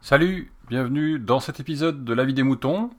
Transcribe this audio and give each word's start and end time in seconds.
Salut, 0.00 0.52
bienvenue 0.68 1.18
dans 1.18 1.40
cet 1.40 1.60
épisode 1.60 2.04
de 2.04 2.14
La 2.14 2.24
vie 2.24 2.34
des 2.34 2.42
moutons. 2.42 2.90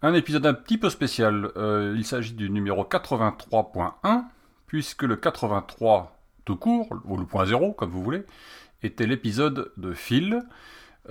Un 0.00 0.14
épisode 0.14 0.46
un 0.46 0.54
petit 0.54 0.78
peu 0.78 0.90
spécial. 0.90 1.50
Euh, 1.56 1.94
il 1.96 2.04
s'agit 2.04 2.32
du 2.32 2.50
numéro 2.50 2.84
83.1, 2.84 4.24
puisque 4.66 5.02
le 5.02 5.16
83 5.16 6.18
tout 6.44 6.56
court, 6.56 6.88
ou 7.04 7.16
le 7.16 7.26
point 7.26 7.44
zéro, 7.44 7.72
comme 7.72 7.90
vous 7.90 8.02
voulez, 8.02 8.24
était 8.82 9.06
l'épisode 9.06 9.72
de 9.76 9.92
Phil, 9.92 10.42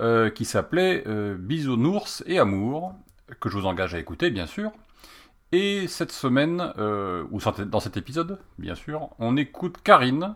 euh, 0.00 0.30
qui 0.30 0.44
s'appelait 0.44 1.04
euh, 1.06 1.36
Bisounours 1.38 2.24
et 2.26 2.38
Amour, 2.38 2.94
que 3.40 3.48
je 3.48 3.58
vous 3.58 3.66
engage 3.66 3.94
à 3.94 3.98
écouter, 3.98 4.30
bien 4.30 4.46
sûr. 4.46 4.72
Et 5.52 5.86
cette 5.88 6.12
semaine, 6.12 6.72
euh, 6.78 7.24
ou 7.30 7.40
dans 7.66 7.80
cet 7.80 7.96
épisode, 7.96 8.38
bien 8.58 8.74
sûr, 8.74 9.08
on 9.18 9.36
écoute 9.38 9.76
Karine 9.82 10.34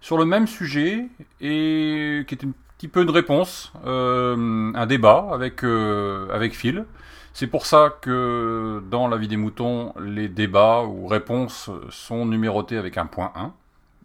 sur 0.00 0.18
le 0.18 0.24
même 0.24 0.48
sujet, 0.48 1.06
et 1.40 2.24
qui 2.26 2.34
est 2.34 2.44
un 2.44 2.50
petit 2.76 2.88
peu 2.88 3.02
une 3.02 3.10
réponse, 3.10 3.72
euh, 3.86 4.72
un 4.74 4.86
débat 4.86 5.28
avec, 5.32 5.62
euh, 5.62 6.28
avec 6.34 6.54
Phil. 6.54 6.86
C'est 7.34 7.46
pour 7.46 7.66
ça 7.66 7.98
que 8.00 8.82
dans 8.90 9.06
la 9.06 9.16
vie 9.16 9.28
des 9.28 9.36
moutons, 9.36 9.94
les 10.00 10.28
débats 10.28 10.82
ou 10.82 11.06
réponses 11.06 11.70
sont 11.90 12.26
numérotés 12.26 12.78
avec 12.78 12.98
un 12.98 13.06
point 13.06 13.32
1, 13.36 13.52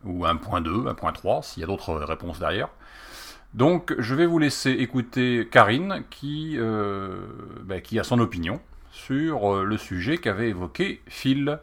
ou 0.05 0.25
un 0.25 0.35
point 0.35 0.61
2, 0.61 0.85
un 0.87 0.93
point 0.93 1.13
3, 1.13 1.41
s'il 1.41 1.61
y 1.61 1.63
a 1.63 1.67
d'autres 1.67 1.95
réponses 1.95 2.37
derrière. 2.37 2.69
Donc 3.55 3.95
je 3.97 4.13
vais 4.13 4.27
vous 4.27 4.37
laisser 4.37 4.71
écouter 4.71 5.47
Karine 5.51 6.03
qui, 6.11 6.59
bah, 7.63 7.81
qui 7.81 7.99
a 7.99 8.03
son 8.03 8.19
opinion 8.19 8.59
sur 8.93 9.51
euh, 9.51 9.63
le 9.65 9.77
sujet 9.77 10.17
qu'avait 10.17 10.49
évoqué 10.49 11.01
Phil. 11.07 11.59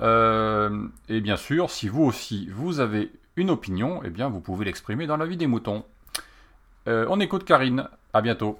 Euh, 0.00 0.86
et 1.08 1.20
bien 1.20 1.36
sûr, 1.36 1.68
si 1.68 1.88
vous 1.88 2.04
aussi 2.04 2.48
vous 2.54 2.80
avez 2.80 3.10
une 3.36 3.50
opinion, 3.50 4.00
eh 4.04 4.10
bien 4.10 4.28
vous 4.28 4.40
pouvez 4.40 4.64
l'exprimer 4.64 5.06
dans 5.06 5.16
la 5.16 5.26
vie 5.26 5.36
des 5.36 5.48
moutons. 5.48 5.84
Euh, 6.88 7.06
on 7.10 7.20
écoute 7.20 7.44
Karine, 7.44 7.88
à 8.14 8.22
bientôt. 8.22 8.58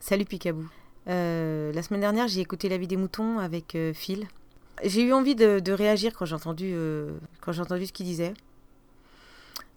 Salut 0.00 0.24
Picabou. 0.24 0.68
La 1.06 1.82
semaine 1.82 2.00
dernière, 2.00 2.26
j'ai 2.26 2.40
écouté 2.40 2.68
La 2.68 2.78
vie 2.78 2.88
des 2.88 2.96
moutons 2.96 3.38
avec 3.38 3.76
Phil. 3.94 4.26
J'ai 4.84 5.02
eu 5.02 5.12
envie 5.12 5.36
de, 5.36 5.72
réagir 5.72 6.12
quand 6.14 6.26
j'ai 6.26 6.34
entendu, 6.34 6.74
quand 7.40 7.52
j'ai 7.52 7.62
entendu 7.62 7.86
ce 7.86 7.92
qu'il 7.92 8.06
disait. 8.06 8.34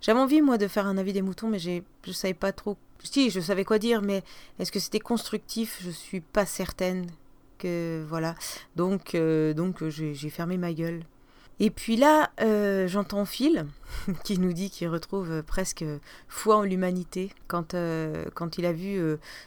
J'avais 0.02 0.19
envie, 0.19 0.42
moi, 0.42 0.58
de 0.58 0.67
faire 0.67 0.88
un 0.88 0.97
avis 0.97 1.14
des 1.14 1.22
moutons, 1.22 1.50
mais 1.50 1.59
je 1.59 2.11
savais 2.11 2.33
pas 2.33 2.52
trop. 2.52 2.78
Si, 3.03 3.30
je 3.30 3.39
savais 3.39 3.64
quoi 3.64 3.80
dire, 3.80 4.02
mais 4.02 4.23
est-ce 4.59 4.72
que 4.72 4.80
c'était 4.80 5.00
constructif? 5.00 5.80
Je 5.83 5.89
suis 5.89 6.22
pas 6.22 6.45
certaine 6.45 7.08
que. 7.58 8.03
Voilà. 8.08 8.36
Donc, 8.75 9.16
euh, 9.16 9.53
donc 9.53 9.88
j'ai, 9.88 10.30
fermé 10.30 10.58
ma 10.58 10.73
gueule. 10.73 11.03
Et 11.61 11.72
puis 11.72 11.97
là, 11.97 12.31
euh, 12.39 12.88
j'entends 12.88 13.25
Phil 13.25 13.66
qui 14.23 14.38
nous 14.39 14.53
dit 14.53 14.70
qu'il 14.70 14.88
retrouve 14.88 15.44
presque 15.44 15.83
foi 16.30 16.55
en 16.55 16.64
l'humanité 16.64 17.33
quand, 17.47 17.73
euh, 17.73 18.25
quand 18.33 18.58
il 18.58 18.66
a 18.66 18.72
vu 18.72 18.97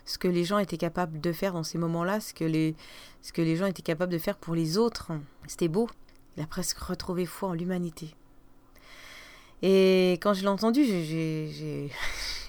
ce 0.04 0.18
que 0.18 0.28
les 0.28 0.44
gens 0.44 0.58
étaient 0.58 0.76
capables 0.76 1.20
de 1.20 1.32
faire 1.32 1.54
dans 1.54 1.62
ces 1.62 1.78
moments-là, 1.78 2.20
ce 2.20 2.32
ce 2.34 3.32
que 3.32 3.42
les 3.42 3.56
gens 3.56 3.66
étaient 3.66 3.82
capables 3.82 4.12
de 4.12 4.18
faire 4.18 4.36
pour 4.36 4.54
les 4.54 4.76
autres. 4.76 5.12
C'était 5.46 5.68
beau. 5.68 5.88
Il 6.36 6.42
a 6.42 6.46
presque 6.46 6.78
retrouvé 6.78 7.24
foi 7.24 7.50
en 7.50 7.54
l'humanité. 7.54 8.14
Et 9.62 10.14
quand 10.20 10.34
je 10.34 10.42
l'ai 10.42 10.48
entendu, 10.48 10.84
j'ai- 10.84 11.88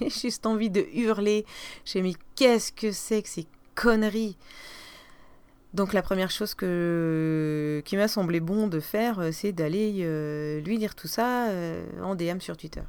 juste 0.10 0.46
envie 0.46 0.70
de 0.70 0.86
hurler. 0.92 1.44
J'ai 1.84 2.02
mis 2.02 2.16
qu'est-ce 2.34 2.72
que 2.72 2.90
c'est 2.92 3.22
que 3.22 3.28
ces 3.28 3.46
conneries? 3.74 4.36
Donc 5.72 5.92
la 5.92 6.02
première 6.02 6.30
chose 6.30 6.54
que, 6.54 7.82
qui 7.84 7.96
m'a 7.96 8.06
semblé 8.06 8.38
bon 8.40 8.68
de 8.68 8.78
faire, 8.78 9.18
euh, 9.18 9.30
c'est 9.32 9.50
d'aller 9.52 9.98
euh, 10.02 10.60
lui 10.60 10.78
dire 10.78 10.94
tout 10.94 11.08
ça 11.08 11.48
euh, 11.48 11.84
en 12.00 12.14
DM 12.14 12.38
sur 12.38 12.56
Twitter. 12.56 12.82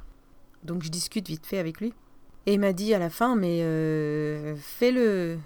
Donc 0.62 0.84
je 0.84 0.88
discute 0.88 1.26
vite 1.26 1.46
fait 1.46 1.58
avec 1.58 1.80
lui. 1.80 1.92
Et 2.46 2.54
il 2.54 2.60
m'a 2.60 2.72
dit 2.72 2.94
à 2.94 3.00
la 3.00 3.10
fin, 3.10 3.34
mais 3.34 3.58
fais-le, 4.56 5.36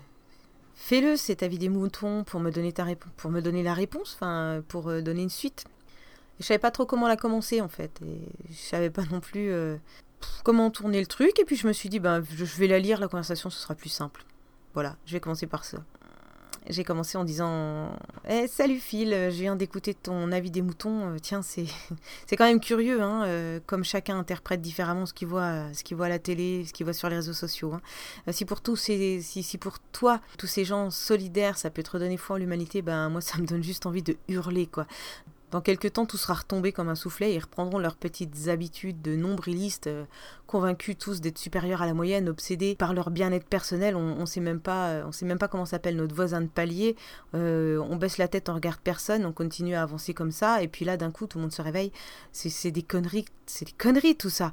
fais-le 0.74 1.16
cet 1.16 1.42
avis 1.42 1.58
des 1.58 1.70
moutons 1.70 2.24
pour 2.24 2.41
me 2.41 2.50
donner 2.50 2.72
ta 2.72 2.84
réponse, 2.84 3.10
pour 3.16 3.30
me 3.30 3.41
donner 3.41 3.62
la 3.62 3.72
réponse, 3.72 4.12
enfin 4.20 4.62
pour 4.68 4.84
donner 5.02 5.22
une 5.22 5.30
suite. 5.30 5.64
Je 6.40 6.46
savais 6.46 6.58
pas 6.58 6.70
trop 6.70 6.86
comment 6.86 7.06
la 7.06 7.16
commencer 7.16 7.60
en 7.60 7.68
fait, 7.68 8.00
et 8.02 8.20
je 8.48 8.56
savais 8.56 8.90
pas 8.90 9.04
non 9.10 9.20
plus 9.20 9.50
euh, 9.50 9.76
comment 10.42 10.70
tourner 10.70 11.00
le 11.00 11.06
truc. 11.06 11.38
Et 11.38 11.44
puis 11.44 11.56
je 11.56 11.66
me 11.66 11.72
suis 11.72 11.88
dit, 11.88 12.00
ben 12.00 12.24
je 12.34 12.44
vais 12.44 12.66
la 12.66 12.78
lire 12.78 12.98
la 12.98 13.08
conversation, 13.08 13.50
ce 13.50 13.60
sera 13.60 13.74
plus 13.74 13.90
simple. 13.90 14.24
Voilà, 14.74 14.96
je 15.04 15.12
vais 15.12 15.20
commencer 15.20 15.46
par 15.46 15.64
ça. 15.64 15.78
J'ai 16.68 16.84
commencé 16.84 17.16
en 17.16 17.24
disant 17.24 17.90
Eh, 18.28 18.46
Salut 18.46 18.78
Phil, 18.78 19.10
je 19.10 19.30
viens 19.30 19.56
d'écouter 19.56 19.94
ton 19.94 20.30
avis 20.30 20.50
des 20.50 20.60
moutons. 20.60 21.14
Euh, 21.14 21.16
Tiens, 21.20 21.40
c'est 21.42 21.64
c'est 22.26 22.36
quand 22.36 22.44
même 22.44 22.60
curieux, 22.60 23.00
hein, 23.02 23.24
euh, 23.24 23.60
comme 23.66 23.82
chacun 23.82 24.18
interprète 24.18 24.60
différemment 24.60 25.06
ce 25.06 25.14
qu'il 25.14 25.26
voit, 25.28 25.64
ce 25.72 25.94
voit 25.94 26.06
à 26.06 26.10
la 26.10 26.18
télé, 26.18 26.64
ce 26.66 26.72
qu'il 26.72 26.84
voit 26.84 26.92
sur 26.92 27.08
les 27.08 27.16
réseaux 27.16 27.32
sociaux. 27.32 27.72
hein. 27.72 28.32
Si 28.32 28.44
pour 28.44 28.60
tous 28.60 28.76
ces, 28.76 29.20
si, 29.22 29.42
si 29.42 29.58
pour 29.58 29.78
toi, 29.78 30.20
tous 30.38 30.46
ces 30.46 30.64
gens 30.64 30.90
solidaires, 30.90 31.56
ça 31.56 31.70
peut 31.70 31.82
te 31.82 31.90
redonner 31.92 32.18
foi 32.18 32.36
en 32.36 32.38
l'humanité, 32.38 32.82
ben 32.82 33.08
moi 33.08 33.20
ça 33.22 33.38
me 33.38 33.46
donne 33.46 33.62
juste 33.62 33.86
envie 33.86 34.02
de 34.02 34.16
hurler 34.28 34.66
quoi. 34.66 34.86
Dans 35.50 35.60
quelques 35.60 35.94
temps, 35.94 36.06
tout 36.06 36.16
sera 36.16 36.34
retombé 36.34 36.72
comme 36.72 36.88
un 36.88 36.94
soufflet 36.94 37.32
et 37.32 37.34
ils 37.34 37.40
reprendront 37.40 37.78
leurs 37.78 37.96
petites 37.96 38.48
habitudes 38.48 39.02
de 39.02 39.16
nombrilistes, 39.16 39.88
euh, 39.88 40.04
convaincus 40.46 40.96
tous 40.96 41.20
d'être 41.20 41.38
supérieurs 41.38 41.82
à 41.82 41.86
la 41.86 41.94
moyenne, 41.94 42.28
obsédés 42.28 42.76
par 42.76 42.94
leur 42.94 43.10
bien-être 43.10 43.46
personnel. 43.46 43.96
On, 43.96 44.20
on 44.20 44.26
sait 44.26 44.40
même 44.40 44.60
pas, 44.60 44.90
euh, 44.90 45.04
on 45.06 45.12
sait 45.12 45.26
même 45.26 45.38
pas 45.38 45.48
comment 45.48 45.66
s'appelle 45.66 45.96
notre 45.96 46.14
voisin 46.14 46.40
de 46.40 46.46
palier. 46.46 46.94
Euh, 47.34 47.78
on 47.78 47.96
baisse 47.96 48.18
la 48.18 48.28
tête, 48.28 48.48
on 48.48 48.54
regarde 48.54 48.78
personne, 48.82 49.26
on 49.26 49.32
continue 49.32 49.74
à 49.74 49.82
avancer 49.82 50.14
comme 50.14 50.30
ça. 50.30 50.62
Et 50.62 50.68
puis 50.68 50.84
là, 50.84 50.96
d'un 50.96 51.10
coup, 51.10 51.26
tout 51.26 51.38
le 51.38 51.42
monde 51.42 51.52
se 51.52 51.62
réveille. 51.62 51.90
C'est 52.30 52.50
c'est 52.50 52.70
des 52.70 52.82
conneries, 52.82 53.26
c'est 53.46 53.64
des 53.64 53.72
conneries 53.72 54.16
tout 54.16 54.30
ça. 54.30 54.52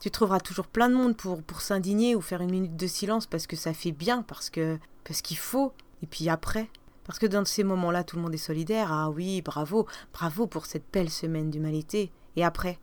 Tu 0.00 0.10
trouveras 0.10 0.40
toujours 0.40 0.66
plein 0.66 0.88
de 0.88 0.94
monde 0.94 1.16
pour, 1.16 1.42
pour 1.42 1.60
s'indigner 1.60 2.16
ou 2.16 2.20
faire 2.20 2.42
une 2.42 2.50
minute 2.50 2.76
de 2.76 2.86
silence 2.86 3.26
parce 3.26 3.46
que 3.46 3.56
ça 3.56 3.72
fait 3.72 3.92
bien, 3.92 4.22
parce 4.22 4.50
que 4.50 4.78
parce 5.04 5.22
qu'il 5.22 5.38
faut. 5.38 5.72
Et 6.02 6.06
puis 6.06 6.28
après, 6.28 6.68
parce 7.04 7.18
que 7.18 7.26
dans 7.26 7.44
ces 7.44 7.64
moments-là, 7.64 8.04
tout 8.04 8.16
le 8.16 8.22
monde 8.22 8.34
est 8.34 8.38
solidaire. 8.38 8.92
Ah 8.92 9.10
oui, 9.10 9.42
bravo, 9.42 9.86
bravo 10.12 10.46
pour 10.46 10.66
cette 10.66 10.84
belle 10.92 11.10
semaine 11.10 11.50
d'humanité. 11.50 12.10
Et 12.36 12.44
après, 12.44 12.78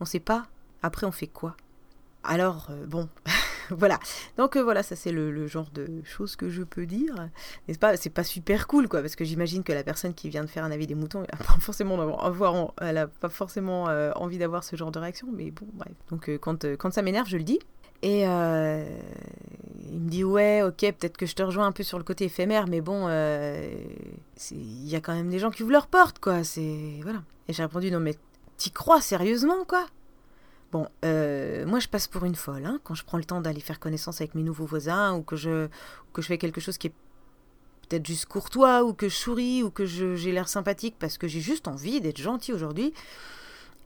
on 0.00 0.04
sait 0.04 0.20
pas. 0.20 0.46
Après, 0.82 1.06
on 1.06 1.12
fait 1.12 1.26
quoi? 1.26 1.56
Alors, 2.22 2.68
euh, 2.70 2.86
bon, 2.86 3.08
voilà. 3.70 3.98
Donc 4.36 4.56
euh, 4.56 4.62
voilà, 4.62 4.82
ça 4.82 4.96
c'est 4.96 5.12
le, 5.12 5.46
genre 5.46 5.70
de 5.72 6.02
choses 6.04 6.36
que 6.36 6.48
je 6.48 6.62
peux 6.62 6.86
dire. 6.86 7.14
N'est-ce 7.68 7.78
pas? 7.78 7.96
C'est 7.96 8.10
pas 8.10 8.24
super 8.24 8.66
cool, 8.66 8.88
quoi, 8.88 9.00
parce 9.00 9.16
que 9.16 9.24
j'imagine 9.24 9.62
que 9.62 9.72
la 9.72 9.82
personne 9.82 10.14
qui 10.14 10.28
vient 10.28 10.42
de 10.42 10.48
faire 10.48 10.64
un 10.64 10.70
avis 10.70 10.86
des 10.86 10.94
moutons, 10.94 11.22
elle 11.22 11.38
a 11.40 11.44
pas 11.44 11.58
forcément, 11.60 12.00
avoir, 12.18 12.72
euh, 12.80 14.12
envie 14.16 14.38
d'avoir 14.38 14.64
ce 14.64 14.76
genre 14.76 14.90
de 14.90 14.98
réaction. 14.98 15.28
Mais 15.32 15.50
bon, 15.50 15.66
bref. 15.72 15.92
Donc 16.10 16.30
quand, 16.38 16.64
quand 16.76 16.92
ça 16.92 17.02
m'énerve, 17.02 17.28
je 17.28 17.36
le 17.36 17.44
dis. 17.44 17.60
Et 18.02 18.24
il 19.94 20.00
me 20.00 20.08
dit 20.10 20.24
ouais, 20.24 20.62
ok, 20.62 20.80
peut-être 20.80 21.16
que 21.16 21.24
je 21.24 21.34
te 21.34 21.42
rejoins 21.42 21.66
un 21.66 21.72
peu 21.72 21.84
sur 21.84 21.98
le 21.98 22.04
côté 22.04 22.24
éphémère, 22.24 22.66
mais 22.66 22.80
bon, 22.80 23.06
euh, 23.06 23.72
il 24.50 24.88
y 24.88 24.96
a 24.96 25.00
quand 25.00 25.14
même 25.14 25.30
des 25.30 25.38
gens 25.38 25.50
qui 25.50 25.62
vous 25.62 25.70
leur 25.70 25.86
portent, 25.86 26.18
quoi. 26.18 26.42
C'est 26.42 26.98
voilà. 27.02 27.22
Et 27.46 27.52
j'ai 27.52 27.62
répondu 27.62 27.90
non 27.90 28.00
mais 28.00 28.16
t'y 28.56 28.72
crois 28.72 29.00
sérieusement, 29.00 29.64
quoi? 29.64 29.86
Bon, 30.72 30.88
euh, 31.04 31.64
moi 31.66 31.78
je 31.78 31.86
passe 31.86 32.08
pour 32.08 32.24
une 32.24 32.34
folle 32.34 32.66
hein, 32.66 32.80
quand 32.82 32.94
je 32.94 33.04
prends 33.04 33.18
le 33.18 33.24
temps 33.24 33.40
d'aller 33.40 33.60
faire 33.60 33.78
connaissance 33.78 34.20
avec 34.20 34.34
mes 34.34 34.42
nouveaux 34.42 34.66
voisins 34.66 35.14
ou 35.14 35.22
que 35.22 35.36
je, 35.36 35.68
que 36.12 36.20
je 36.20 36.26
fais 36.26 36.38
quelque 36.38 36.60
chose 36.60 36.78
qui 36.78 36.88
est 36.88 36.92
peut-être 37.88 38.04
juste 38.04 38.26
courtois 38.26 38.82
ou 38.82 38.92
que 38.92 39.08
je 39.08 39.14
souris 39.14 39.62
ou 39.62 39.70
que 39.70 39.86
j'ai 39.86 40.32
l'air 40.32 40.48
sympathique 40.48 40.96
parce 40.98 41.16
que 41.16 41.28
j'ai 41.28 41.40
juste 41.40 41.68
envie 41.68 42.00
d'être 42.00 42.20
gentil 42.20 42.52
aujourd'hui. 42.52 42.92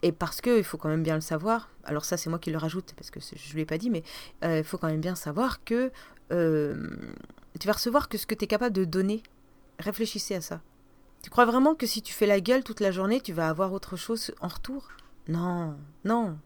Et 0.03 0.12
parce 0.12 0.41
que 0.41 0.56
il 0.59 0.64
faut 0.64 0.78
quand 0.78 0.88
même 0.88 1.03
bien 1.03 1.16
le 1.16 1.20
savoir, 1.20 1.70
alors 1.84 2.04
ça 2.04 2.16
c'est 2.16 2.31
moi 2.31 2.38
qui 2.38 2.50
le 2.50 2.59
rajoute 2.59 2.94
parce 2.97 3.10
que 3.10 3.19
je 3.20 3.53
ne 3.53 3.56
l'ai 3.56 3.66
pas 3.66 3.78
dit, 3.78 3.91
mais 3.91 4.04
euh, 4.44 4.59
il 4.59 4.64
faut 4.64 4.78
quand 4.78 4.86
même 4.86 5.00
bien 5.00 5.16
savoir 5.16 5.64
que 5.64 5.91
euh, 6.31 6.88
tu 7.59 7.66
vas 7.66 7.72
recevoir 7.72 8.08
que 8.08 8.16
ce 8.16 8.26
que 8.26 8.34
tu 8.34 8.44
es 8.44 8.47
capable 8.47 8.75
de 8.75 8.84
donner. 8.84 9.22
Réfléchissez 9.81 10.37
à 10.37 10.41
ça. 10.41 10.60
Tu 11.22 11.31
crois 11.31 11.47
vraiment 11.47 11.75
que 11.75 11.87
si 11.87 12.00
tu 12.02 12.12
fais 12.12 12.26
la 12.26 12.40
gueule 12.40 12.62
toute 12.62 12.81
la 12.81 12.93
journée, 12.93 13.20
tu 13.20 13.32
vas 13.32 13.49
avoir 13.49 13.73
autre 13.73 13.96
chose 13.96 14.32
en 14.40 14.49
retour? 14.49 14.88
Non, 15.26 15.76
non, 16.05 16.38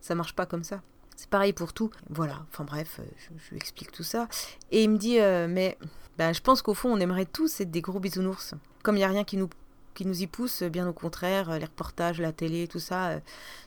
ça 0.00 0.14
marche 0.14 0.34
pas 0.34 0.46
comme 0.46 0.62
ça. 0.62 0.80
C'est 1.16 1.28
pareil 1.28 1.52
pour 1.52 1.72
tout. 1.72 1.90
Voilà, 2.10 2.44
enfin 2.50 2.64
bref, 2.64 3.00
euh, 3.00 3.04
je, 3.16 3.50
lui 3.50 3.56
explique 3.56 3.90
tout 3.90 4.02
ça. 4.04 4.28
Et 4.70 4.84
il 4.84 4.90
me 4.90 4.98
dit, 4.98 5.18
mais 5.52 5.78
ben, 6.16 6.32
je 6.32 6.40
pense 6.40 6.62
qu'au 6.62 6.74
fond, 6.74 6.92
on 6.92 7.00
aimerait 7.00 7.26
tous 7.26 7.60
être 7.60 7.72
des 7.72 7.80
gros 7.80 7.98
bisounours. 7.98 8.54
Comme 8.84 8.94
il 8.96 8.98
n'y 8.98 9.04
a 9.04 9.08
rien 9.08 9.24
qui 9.24 9.36
nous, 9.36 9.48
qui 9.94 10.04
nous 10.06 10.22
y 10.22 10.26
pousse, 10.26 10.62
bien 10.64 10.88
au 10.88 10.92
contraire, 10.92 11.50
euh, 11.50 11.58
les 11.58 11.64
reportages, 11.66 12.20
la 12.20 12.32
télé, 12.32 12.66
tout 12.68 12.80
ça, 12.80 13.08
euh, 13.10 13.20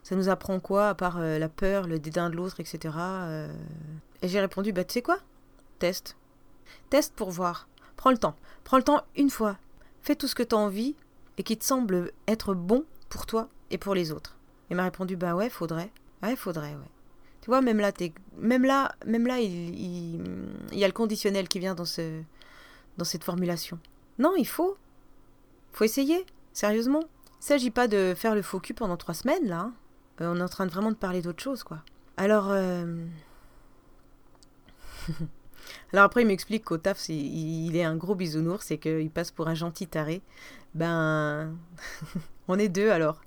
ça 0.04 0.16
nous 0.16 0.30
apprend 0.30 0.60
quoi, 0.60 0.90
à 0.90 0.96
part 0.96 1.18
euh, 1.20 1.40
la 1.40 1.50
peur, 1.50 1.88
le 1.88 2.00
dédain 2.00 2.30
de 2.30 2.36
l'autre, 2.36 2.60
etc. 2.60 2.96
euh. 2.98 3.54
Et 4.22 4.28
j'ai 4.28 4.40
répondu, 4.40 4.74
bah 4.74 4.84
tu 4.84 4.94
sais 4.94 5.02
quoi? 5.02 5.20
Teste. 5.80 6.16
Teste 6.90 7.14
pour 7.16 7.32
voir. 7.32 7.68
Prends 7.96 8.12
le 8.12 8.18
temps. 8.18 8.36
Prends 8.64 8.78
le 8.78 8.84
temps 8.84 9.04
une 9.16 9.30
fois. 9.30 9.58
Fais 10.02 10.16
tout 10.16 10.28
ce 10.28 10.36
que 10.36 10.44
tu 10.44 10.56
as 10.56 10.58
envie 10.58 10.96
et 11.38 11.44
qui 11.44 11.58
te 11.58 11.64
semble 11.66 12.12
être 12.28 12.54
bon 12.54 12.84
pour 13.10 13.26
toi 13.26 13.48
et 13.72 13.78
pour 13.78 13.94
les 13.96 14.12
autres. 14.12 14.36
Il 14.70 14.76
m'a 14.76 14.84
répondu, 14.84 15.16
bah 15.16 15.36
ouais, 15.36 15.50
faudrait. 15.50 15.92
Ouais, 16.24 16.36
faudrait, 16.36 16.74
ouais. 16.76 16.92
Tu 17.42 17.48
vois, 17.52 17.62
même 17.62 17.78
là, 17.80 17.92
même 18.38 18.66
là, 18.66 18.92
même 19.06 19.28
là 19.28 19.40
il, 19.40 19.80
il- 19.80 20.22
il 20.72 20.78
y 20.80 20.84
a 20.84 20.88
le 20.88 20.94
conditionnel 20.94 21.48
qui 21.48 21.60
vient 21.60 21.76
dans, 21.76 21.86
ce, 21.86 22.22
dans 22.98 23.06
cette 23.06 23.24
formulation. 23.24 23.80
Non, 24.20 24.34
il 24.38 24.48
faut. 24.48 24.76
Faut 25.74 25.84
essayer, 25.84 26.26
sérieusement. 26.54 27.04
Il 27.42 27.46
s'agit 27.46 27.72
pas 27.72 27.88
de 27.88 28.14
faire 28.16 28.36
le 28.36 28.42
faux 28.42 28.60
cul 28.60 28.74
pendant 28.74 28.98
trois 28.98 29.14
semaines, 29.14 29.48
là. 29.48 29.60
hein. 29.60 29.74
Euh, 30.22 30.34
on 30.34 30.40
est 30.40 30.44
en 30.44 30.48
train 30.50 30.66
de 30.66 30.72
vraiment 30.72 30.92
de 30.92 30.96
parler 30.96 31.22
d'autre 31.22 31.42
chose, 31.44 31.64
quoi. 31.64 31.84
Alors, 32.18 32.48
euh, 32.50 33.06
Alors 35.94 36.06
après, 36.06 36.22
il 36.22 36.28
m'explique 36.28 36.64
qu'au 36.66 36.78
taf, 36.78 37.10
il 37.10 37.76
est 37.76 37.84
un 37.84 37.96
gros 37.96 38.16
bisounours 38.16 38.72
et 38.72 38.78
qu'il 38.78 39.10
passe 39.12 39.32
pour 39.32 39.48
un 39.48 39.54
gentil 39.54 39.88
taré. 39.88 40.22
Ben, 40.74 41.56
on 42.48 42.58
est 42.58 42.70
deux 42.70 42.90
alors. 42.90 43.22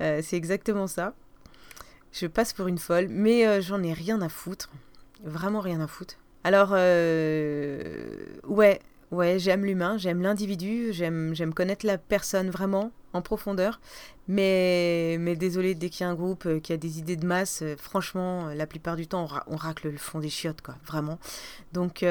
Euh, 0.00 0.20
c'est 0.22 0.36
exactement 0.36 0.86
ça. 0.86 1.14
Je 2.12 2.26
passe 2.26 2.52
pour 2.52 2.68
une 2.68 2.78
folle, 2.78 3.08
mais 3.08 3.60
j'en 3.62 3.82
ai 3.82 3.92
rien 3.92 4.20
à 4.22 4.28
foutre. 4.28 4.70
Vraiment 5.24 5.60
rien 5.60 5.80
à 5.80 5.86
foutre. 5.86 6.14
Alors, 6.44 6.70
euh, 6.72 8.06
ouais, 8.46 8.80
ouais, 9.14 9.38
j'aime 9.38 9.64
l'humain, 9.64 9.96
j'aime 9.98 10.22
l'individu, 10.22 10.92
j'aime, 10.92 11.34
j'aime 11.34 11.54
connaître 11.54 11.86
la 11.86 11.98
personne 11.98 12.50
vraiment 12.50 12.92
en 13.12 13.22
profondeur. 13.22 13.80
Mais, 14.28 15.16
mais 15.20 15.36
désolé, 15.36 15.74
dès 15.74 15.88
qu'il 15.90 16.04
y 16.04 16.08
a 16.08 16.10
un 16.10 16.14
groupe 16.14 16.46
euh, 16.46 16.60
qui 16.60 16.72
a 16.72 16.76
des 16.76 16.98
idées 16.98 17.16
de 17.16 17.26
masse, 17.26 17.60
euh, 17.62 17.76
franchement, 17.76 18.48
euh, 18.48 18.54
la 18.54 18.66
plupart 18.66 18.96
du 18.96 19.06
temps, 19.06 19.22
on, 19.22 19.26
ra- 19.26 19.44
racle 19.50 19.88
le 19.90 19.98
fond 19.98 20.18
des 20.18 20.30
chiottes, 20.30 20.62
quoi, 20.62 20.76
vraiment. 20.86 21.18
Donc, 21.72 22.04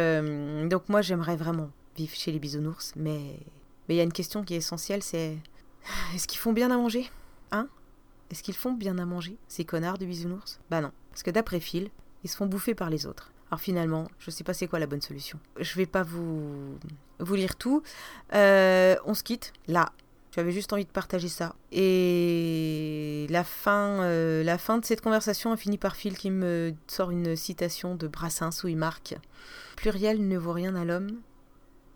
donc 0.69 0.89
moi, 0.89 1.01
j'aimerais 1.01 1.35
vraiment 1.35 1.69
vivre 1.97 2.13
chez 2.15 2.31
les 2.31 2.39
bisounours, 2.39 2.93
mais 2.95 3.19
mais 3.89 3.95
il 3.95 3.97
y 3.97 4.01
a 4.01 4.03
une 4.03 4.13
question 4.13 4.43
qui 4.43 4.53
est 4.53 4.57
essentielle, 4.57 5.03
c'est 5.03 5.37
est-ce 6.15 6.27
qu'ils 6.27 6.39
font 6.39 6.53
bien 6.53 6.71
à 6.71 6.77
manger? 6.77 7.09
Hein? 7.51 7.67
Est-ce 8.31 8.43
qu'ils 8.43 8.55
font 8.55 8.73
bien 8.73 8.97
à 8.97 9.05
manger, 9.05 9.37
ces 9.47 9.65
connards 9.65 9.97
de 9.97 10.05
bisounours? 10.05 10.59
Bah 10.71 10.81
non, 10.81 10.91
parce 11.11 11.23
que 11.23 11.31
d'après 11.31 11.59
Phil, 11.59 11.89
ils 12.23 12.29
se 12.29 12.37
font 12.37 12.45
bouffer 12.47 12.75
par 12.75 12.89
les 12.89 13.05
autres. 13.05 13.32
Alors 13.53 13.61
finalement, 13.61 14.07
je 14.17 14.31
sais 14.31 14.43
pas 14.43 14.55
c'est 14.55 14.65
quoi 14.65 14.79
la 14.79 14.87
bonne 14.87 15.03
solution. 15.03 15.39
Je 15.59 15.75
vais 15.75 15.85
pas 15.85 16.01
vous, 16.01 16.79
vous 17.19 17.35
lire 17.35 17.55
tout. 17.55 17.83
Euh, 18.33 18.95
on 19.05 19.13
se 19.13 19.21
quitte 19.21 19.53
là. 19.67 19.91
J'avais 20.31 20.51
juste 20.51 20.73
envie 20.73 20.85
de 20.85 20.89
partager 20.89 21.27
ça. 21.27 21.53
Et 21.71 23.27
la 23.29 23.43
fin, 23.43 24.01
euh, 24.01 24.43
la 24.43 24.57
fin 24.57 24.79
de 24.79 24.85
cette 24.85 25.01
conversation 25.01 25.51
a 25.51 25.55
fini 25.55 25.77
par 25.77 25.95
Phil 25.95 26.17
qui 26.17 26.31
me 26.31 26.73
sort 26.87 27.11
une 27.11 27.35
citation 27.35 27.93
de 27.93 28.07
Brassens 28.07 28.63
où 28.63 28.69
il 28.69 28.75
marque 28.75 29.13
Pluriel 29.75 30.27
ne 30.27 30.37
vaut 30.39 30.53
rien 30.53 30.73
à 30.75 30.83
l'homme, 30.83 31.21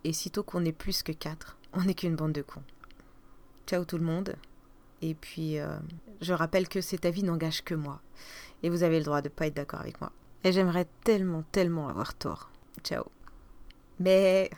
et 0.04 0.13
sitôt 0.13 0.44
qu'on 0.44 0.63
est 0.63 0.71
plus 0.71 1.01
que 1.01 1.12
quatre, 1.12 1.57
on 1.74 1.81
n'est 1.86 1.95
qu'une 1.95 2.15
bande 2.15 2.33
de 2.33 2.44
cons. 2.44 2.62
Ciao 3.65 3.83
tout 3.83 3.98
le 3.98 4.06
monde. 4.06 4.36
Et 5.01 5.15
puis, 5.15 5.57
euh, 5.57 5.75
je 6.21 6.33
rappelle 6.33 6.68
que 6.68 6.81
cet 6.81 7.04
avis 7.04 7.24
n'engage 7.24 7.63
que 7.63 7.74
moi. 7.74 8.00
Et 8.62 8.69
vous 8.69 8.83
avez 8.83 9.00
le 9.00 9.06
droit 9.06 9.24
de 9.24 9.30
pas 9.30 9.48
être 9.48 9.56
d'accord 9.56 9.80
avec 9.80 10.00
moi. 10.01 10.12
Et 10.47 10.53
j'aimerais 10.53 10.88
tellement, 11.03 11.44
tellement 11.51 11.89
avoir 11.89 12.13
tort. 12.13 12.49
Ciao. 12.81 13.03
Mais 13.99 14.49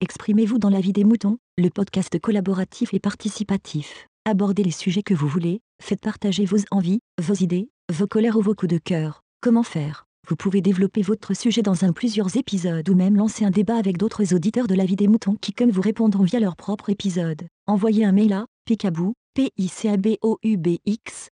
Exprimez-vous 0.00 0.58
dans 0.58 0.70
la 0.70 0.80
vie 0.80 0.94
des 0.94 1.04
moutons, 1.04 1.36
le 1.58 1.68
podcast 1.68 2.18
collaboratif 2.18 2.94
et 2.94 2.98
participatif. 2.98 4.06
Abordez 4.24 4.62
les 4.62 4.70
sujets 4.70 5.02
que 5.02 5.12
vous 5.12 5.28
voulez, 5.28 5.60
faites 5.82 6.00
partager 6.00 6.46
vos 6.46 6.56
envies, 6.70 7.00
vos 7.20 7.34
idées, 7.34 7.68
vos 7.92 8.06
colères 8.06 8.38
ou 8.38 8.40
vos 8.40 8.54
coups 8.54 8.72
de 8.72 8.78
cœur. 8.78 9.20
Comment 9.42 9.62
faire? 9.62 10.06
Vous 10.26 10.36
pouvez 10.36 10.62
développer 10.62 11.02
votre 11.02 11.36
sujet 11.36 11.60
dans 11.60 11.84
un 11.84 11.92
plusieurs 11.92 12.38
épisodes 12.38 12.88
ou 12.88 12.94
même 12.94 13.16
lancer 13.16 13.44
un 13.44 13.50
débat 13.50 13.76
avec 13.76 13.98
d'autres 13.98 14.34
auditeurs 14.34 14.66
de 14.66 14.74
la 14.74 14.86
vie 14.86 14.96
des 14.96 15.08
moutons 15.08 15.36
qui 15.42 15.52
comme 15.52 15.70
vous 15.70 15.82
répondront 15.82 16.24
via 16.24 16.40
leur 16.40 16.56
propre 16.56 16.88
épisode. 16.88 17.48
Envoyez 17.66 18.06
un 18.06 18.12
mail 18.12 18.32
à 18.32 18.46
picabou, 18.64 19.12
p 19.34 19.50
i 19.58 19.68
c 19.68 19.90
a 19.90 19.98
b 19.98 20.16
o 20.22 20.38
u 20.42 20.56
b 20.56 20.78
x 20.86 21.28